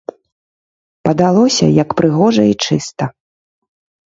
[1.09, 3.03] Падалося, як прыгожа і чыста.